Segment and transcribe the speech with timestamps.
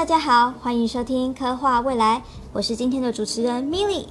[0.00, 2.22] 大家好，欢迎收听科幻未来，
[2.54, 4.06] 我是今天的主持人 Milly。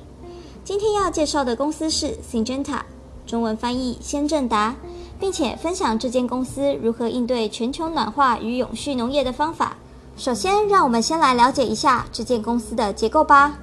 [0.63, 2.81] 今天要介绍的公司是 Syngenta，
[3.25, 4.75] 中文翻译先正达，
[5.19, 9.77] 并且分享这间公司如何应对全球暖化与永续农业的方法。
[10.15, 13.57] 首先，让我们先来了解一下这间公司的结构吧。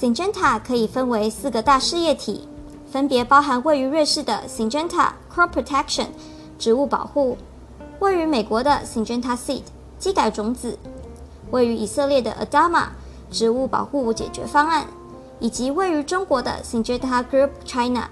[0.00, 2.48] Syngenta 可以分为四个大事业体，
[2.90, 6.06] 分别包含位于瑞士的 Syngenta Crop Protection
[6.58, 7.36] 植物保护，
[7.98, 9.64] 位于美国的 Syngenta Seed
[9.98, 10.78] 基改种子，
[11.50, 12.86] 位于以色列的 Adama
[13.30, 14.86] 植物保护解决方案。
[15.42, 18.10] 以及位于中国的 Syngenta Group China。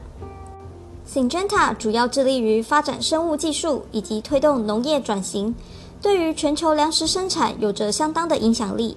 [1.07, 5.55] Syngenta 主要致力于发展生物技术以及推动农业转型，
[6.01, 8.97] 对于全球粮食生产有着相当的影响力。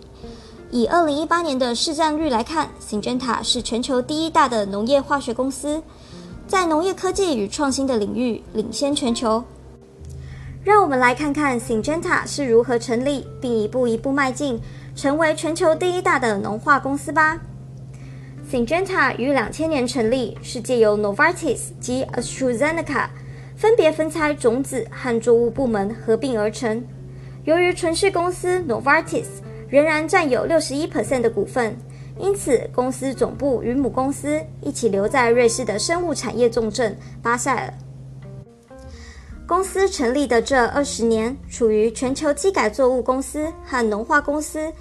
[0.71, 5.83] 以二零一八年的市占率来看，Syngenta 是全球第一大的农业化学公司，
[6.47, 9.43] 在农业科技与创新的领域领先全球。
[10.63, 14.61] 让我们来看看 Syngenta 是如何成立，并一步一步迈进，
[14.95, 17.39] 成为全球第一大的农化公司吧。
[18.47, 23.07] Syngenta 于两千年成立，是借由 Novartis 及 AstraZeneca
[23.55, 26.83] 分别分拆种子和作物部门合并而成。
[27.43, 29.25] 由于存续公司 Novartis
[29.67, 31.75] 仍然占有六十一 percent 的股份，
[32.19, 37.73] 因此公司总部与母公司一起留在瑞士的生物产业重镇巴塞尔。
[39.47, 44.71] 公司成立的这二十年，处于全球机改作物公司和农化公司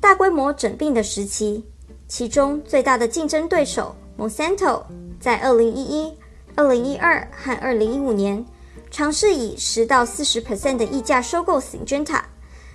[0.00, 1.64] 大规模整并的时期。
[2.06, 4.82] 其中最大的竞争对手 Monsanto
[5.20, 6.12] 在二零一一、
[6.56, 8.44] 二零一二和二零一五年
[8.90, 12.20] 尝试以十到四十 percent 的溢价收购 Syngenta，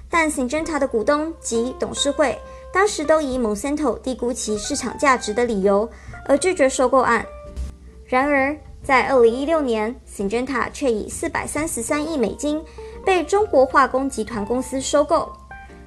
[0.10, 2.38] 但 Syngenta 的股东及董事会
[2.74, 5.90] 当时都以 Monsanto 低估其市场价值的理由
[6.26, 7.26] 而拒绝收购案。
[8.06, 8.56] 然而，
[8.86, 12.62] 在二零一六年 cinta 却以四百三十三亿美金
[13.04, 15.28] 被中国化工集团公司收购。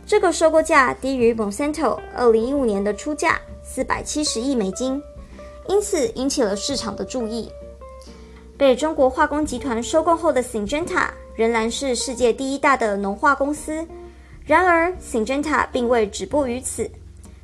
[0.05, 5.01] 这个收购价低于 Monsanto 二零一五年的出价四百七十亿美金，
[5.69, 7.49] 因此引起了市场的注意。
[8.57, 11.07] 被中国化工集团收购后的 cinta
[11.37, 13.87] 仍然是世界第一大的农化公司。
[14.45, 16.91] 然而，Syngenta 并未止步于此，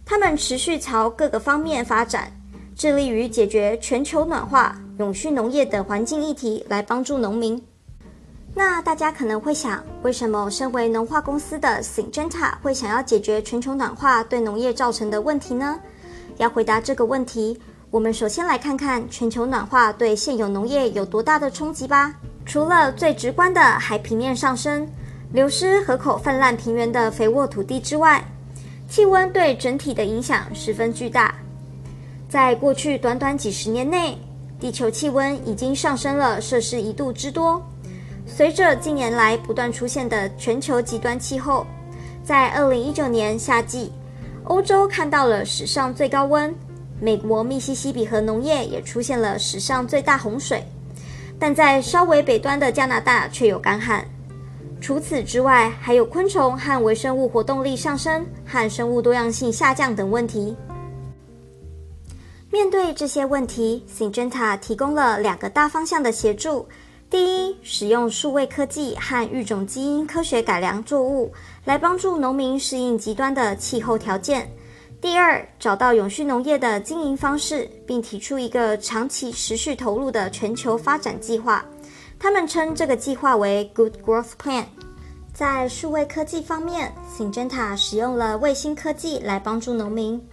[0.05, 2.33] 他们持续朝各个方面发展，
[2.75, 7.61] 致力于解决全球暖化、永续农业等环境议题，来帮助农民。
[8.55, 15.81] 那大家可能会想，为什么身为农化公司的 Syngenta 会想要解决全球暖化对农业造成的问题呢？
[16.37, 17.61] 要回答这个问题，
[17.91, 22.15] 我们首先来看看全球暖化对现有农业有多大的冲击吧。
[22.47, 24.87] 除了最直观的海平面上升、
[25.33, 28.25] 流失河口泛滥平原的肥沃土地之外，
[28.89, 31.35] 气温对整体的影响十分巨大。
[32.29, 34.17] 在过去短短几十年内，
[34.61, 37.63] 地球气温已经上升了摄氏一度之多。
[38.27, 41.67] 随着近年来不断出现的全球极端气候，
[42.23, 43.93] 在二零一九年夏季，
[44.45, 46.55] 欧洲看到了史上最高温，
[46.99, 50.65] 美国密西西比河农业也出现了史上最大洪水，
[51.39, 54.03] 但在稍微北端的加拿大却有干旱。
[54.81, 60.57] 除此之外，还有昆虫和微生物活动力上升和生物多样性下降等问题。
[62.55, 66.69] 面对这些问题，Syngenta 提供了两个大方向的协助。
[67.11, 71.33] 第一，使用数位科技和育种基因科学改良作物，
[71.65, 74.49] 来帮助农民适应极端的气候条件。
[75.01, 81.65] 第二，找到永续农业的经营方式，并提出一个长期持续投入的全球发展计划。
[82.21, 84.67] 他们称这个计划为 Good Growth Plan。
[85.33, 90.25] 在数位科技方面，Syngenta 使用了卫星科技来帮助农民。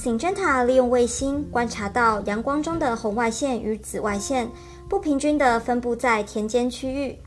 [0.00, 4.48] Syngenta 利用卫星观察到阳光中的红外线与紫外线。
[4.88, 7.18] 不平均地分布在田间区域，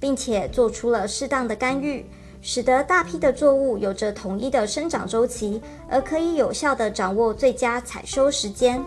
[0.00, 2.04] 并且做出了适当的干预，
[2.40, 8.82] 使得大批的作物有着统一的生长周期，而可以有效地掌握最佳采收时间。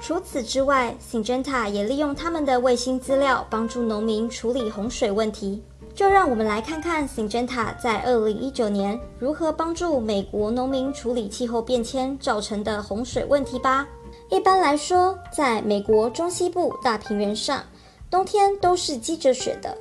[0.00, 5.62] 除此之外，Syngenta 也利用他们的卫星资料，帮助农民处理洪水问题。
[5.94, 13.86] 就让我们来看看 Syngenta 在2019年如何帮助美国农民处理气候变迁造成的洪水问题吧。
[14.30, 17.62] 一般来说，在美国中西部大平原上，
[18.10, 19.76] 冬天都是积着雪的。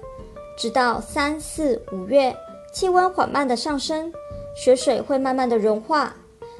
[0.57, 2.35] 直到三四五月，
[2.73, 4.11] 气温缓慢的上升，
[4.55, 6.13] 雪水会慢慢的融化。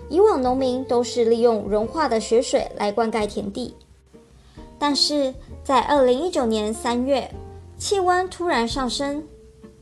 [0.07, 3.75] 以往农民都是利用融化的雪水来灌溉田地，
[4.80, 7.30] 但是在二零一九年三月，
[7.78, 9.24] 气温突然上升，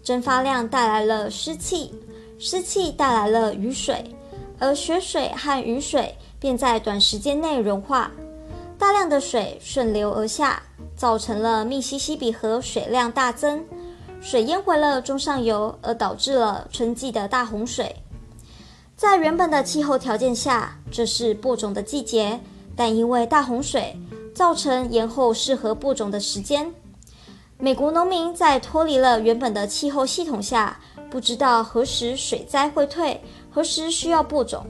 [0.08, 1.94] 蒸发量带来了湿气，
[2.40, 4.02] 湿气带来了雨水，
[4.58, 6.16] 而雪水和雨水。
[6.40, 8.10] 便在短时间内融化，
[8.80, 10.64] 大量的水顺流而下，
[10.96, 13.62] 造成了密西西比河水量大增，
[14.22, 17.94] 水淹回了中上游，而导致了春季的大洪水。
[18.96, 22.40] 在原本的气候条件下，这是播种的季节，
[22.78, 23.94] 但因为大洪水，
[24.34, 26.72] 造成延后适合播种的时间。
[27.60, 30.78] 美国农民在脱离了原本的气候系统下，
[31.10, 33.20] 不知道何时水灾会退，
[33.50, 34.64] 何时需要播种。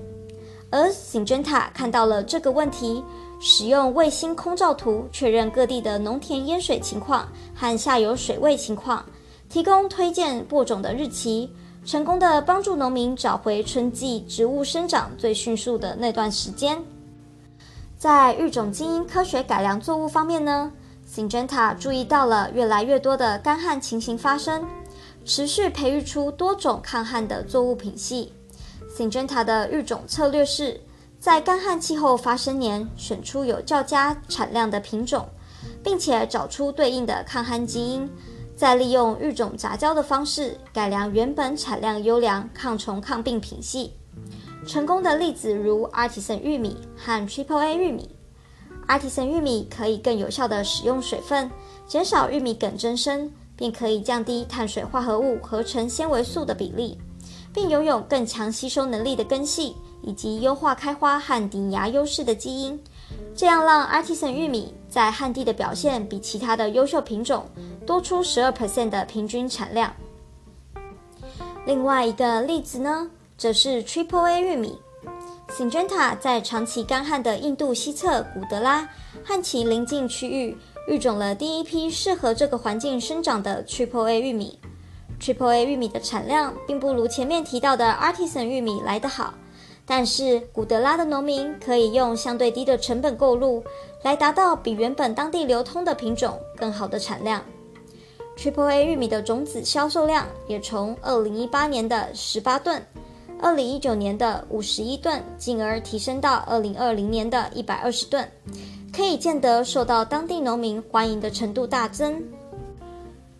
[0.71, 3.03] 而星侦探看到了这个问题，
[3.41, 9.05] 使用卫星空照图确认各地的农田淹水情况和下游水位情况，
[9.49, 11.51] 提供推荐播种的日期。
[11.85, 16.81] 成功的帮助农民找回春季植物生长最迅速的那段时间。
[17.97, 20.71] 在育种基因科学改良作物方面呢
[21.07, 24.67] ，Syngenta 注意到了越来越多的干旱情形发生，
[25.25, 28.33] 持续培育出多种抗旱的作物品系。
[28.95, 30.79] Syngenta 的育种策略是
[31.19, 35.27] 在干旱气候发生年选出有较佳产量的品种，
[35.83, 38.09] 并且找出对应的抗旱基因。
[38.55, 43.93] 再利用育种杂交的方式改良原本产量优良、抗虫抗病品系，
[44.65, 48.09] 成功的例子如 Artisan 玉米和 Triple A 玉米。
[48.87, 51.51] Artisan 玉米可以更有效地使用水分，
[51.85, 56.97] 减少玉米梗增生，并可以降低碳水化合物合成纤维素的比例，
[57.53, 62.81] 并拥有更强吸收能力的根系，以及优化开花和顶芽优势的基因。
[63.35, 67.45] 这样让 Artisan 玉米在旱地的表现比其他的优秀品种
[67.85, 69.93] 多出十二 percent 的平均产量。
[71.65, 74.79] 另外一个例子呢，则是 Triple A 玉米。
[75.57, 78.87] Syngenta 在长期干旱的印度西侧古德拉
[79.25, 80.55] 和其邻近区域
[80.87, 84.59] 育种了第一批适合这个环境生长的 Triple A 玉米。
[85.19, 89.33] Triple A 玉米的产量并不如前面提到的 Artisan 玉米来得好。
[89.83, 93.63] 但是古德拉的农民可以用相对低的成本购入，
[94.03, 97.43] 来达到比原本当地流通的品种更好的产量。
[98.37, 102.85] Triple A 玉米的种子销售量也从二零一八年的十八吨，
[103.39, 108.27] 二零一九年的五十一吨，进而提升到二零二零年的一百二十吨，
[108.91, 112.23] 可以见得受到当地农民欢迎的程度大增。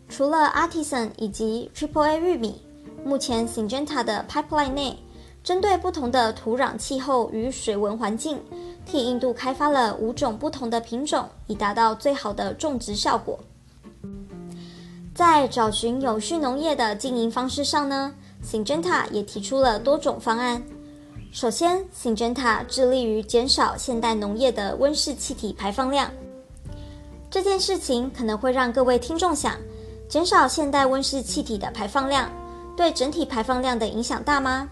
[0.07, 2.61] 除了 Artisan 以及 Triple A 玉米，
[3.03, 4.97] 目前 Syngenta 的 pipeline 内。
[5.43, 8.37] 针对不同的土壤气候与水文环境，
[8.85, 13.39] 替印度开发了五种不同的品种，以达到最好的种植效果。
[15.15, 20.61] 在找寻有序农业的经营方式上呢，Syngenta 也提出了多种方案。
[21.31, 26.09] 首先，Syngenta 致力于减少现代农业的温室气体排放量。
[27.29, 29.55] 这件事情可能会让各位听众想：
[30.07, 32.31] 减少现代温室气体的排放量，
[32.75, 34.69] 对整体排放量的影响大吗？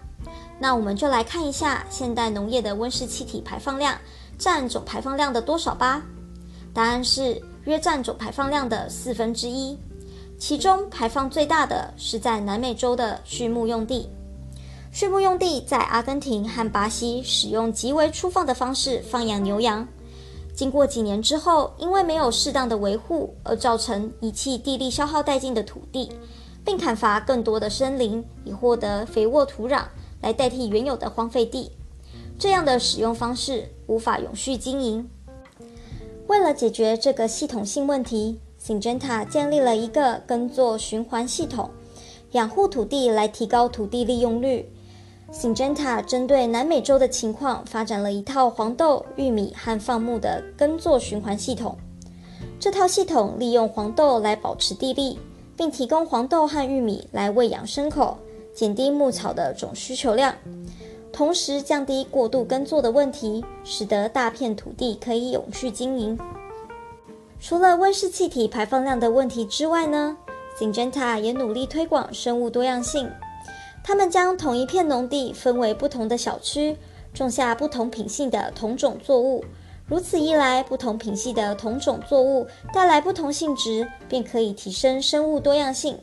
[0.58, 3.94] 那我们就来看一下现代农业的温室气体排放量
[4.38, 6.02] 占总排放量的多少吧。
[6.72, 9.78] 答案是约占总排放量的四分之一。
[10.38, 14.08] 其中排放最大的是在南美洲的畜牧用地。
[14.92, 19.86] 畜牧用地在阿根廷和巴西使用极为粗放的方式放养牛羊，
[20.54, 26.10] 经过几年之后，因为没有适当的维护，而造成遗弃地力消耗殆尽的土地，
[26.64, 29.84] 并砍伐更多的森林，以获得肥沃土壤。
[30.22, 31.70] 来代替原有的荒废地，
[32.38, 35.08] 这样的使用方式无法永续经营。
[36.26, 41.70] 为了解决这个系统性问题，Syngenta 建立了一个耕作循环系统，
[42.32, 44.68] 养护土地来提高土地利用率。
[45.32, 51.76] Syngenta 针对南美洲的情况，发展了一套黄豆、玉米和放牧的耕作循环系统。
[52.58, 55.18] 这套系统利用黄豆来保持地力，
[55.56, 58.18] 并提供黄豆和玉米来喂养牲口。
[58.54, 60.34] 减低牧草的总需求量，
[61.12, 66.18] 同时降低过度耕作的问题，使得大片土地可以永续经营。
[67.48, 70.16] 除了温室气体排放量的问题之外呢
[70.58, 73.08] ，Syngenta 也努力推广生物多样性。
[73.84, 76.76] 他们将同一片农地分为不同的小区，
[77.14, 79.44] 种下不同品系的同种作物。
[79.86, 85.96] 如此一来，不同品系的同种作物带来不同性质，便可以提升生物多样性。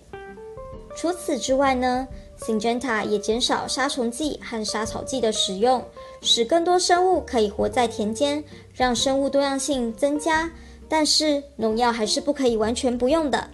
[0.95, 2.07] 除此之外呢
[2.39, 5.83] ，Syngenta 也减少杀虫剂和杀草剂的使用，
[6.21, 8.41] 使更多生物可以活在田间，
[8.73, 10.49] 让生物多样性增加。
[10.93, 13.47] 但是农药还是不可以完全不用的，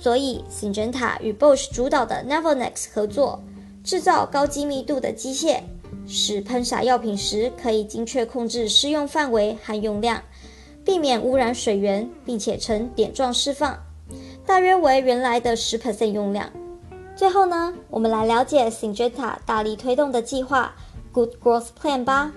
[0.00, 3.38] 所以 Syngenta 与 Bosch 主导的 Nevonex 合作，
[3.84, 5.60] 制造高精密度的机械，
[6.06, 10.22] 使喷洒药品时可以精确控制施用范围和用量，
[10.82, 13.78] 避免污染水源，并且呈点状释放，
[14.46, 16.50] 大约为原来的十 percent 用量。
[17.14, 20.74] 最后呢，我们来了解 Syngenta 大力推动的计划
[21.12, 22.32] Good Growth Plan 吧。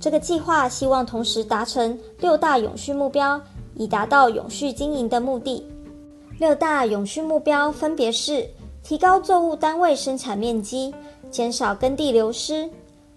[0.00, 3.38] 这个计划希望同时达成六大永续目标，
[3.74, 5.66] 以达到永续经营的目的。
[6.38, 8.48] 六大永续目标分别是：
[8.82, 10.92] 提高作物单位生产面积，
[11.30, 12.68] 减少耕地流失，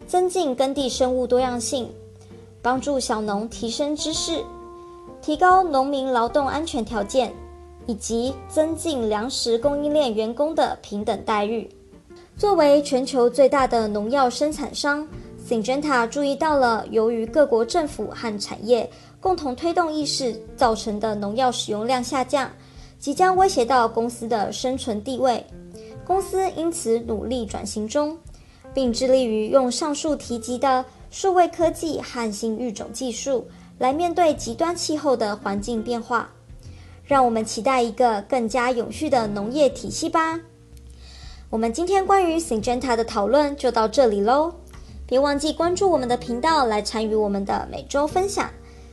[0.05, 1.89] 增进耕地生物多样性，
[2.61, 4.43] 帮助小农提升知识，
[5.21, 7.33] 提高农民劳动安全条件，
[7.87, 11.67] 以及增进粮食供应链员工的平等待遇。
[12.37, 15.07] 作为全球最大的农药生产商
[15.47, 18.89] ，Syngenta 注意到了由于各国政府和产业
[19.21, 22.51] 共同推动意识造成的农药使用量下降，
[22.97, 25.45] 即将威胁到公司的生存地位。
[26.05, 28.17] 公司因此努力转型中，
[28.73, 33.47] 并致力于用上述提及的数位科技和新育种技术
[33.79, 36.29] 来面对极端气候的环境变化。
[37.03, 40.39] 让我们期待一个更加永续的农业体系吧。
[41.51, 44.51] 我们今天关于 Syngenta 的讨论就到这里喽，
[45.07, 48.49] 别忘记关注我们的频道来参与我们的每周分享。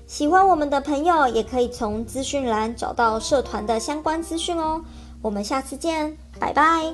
[0.07, 4.83] 喜欢我们的朋友也可以从资讯栏找到社团的相关资讯哦。
[5.23, 6.93] 我们下次见，拜拜。